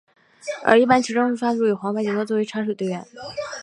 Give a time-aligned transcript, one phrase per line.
[0.63, 3.05] 而一般球证会发出黄牌以作警告插水球员。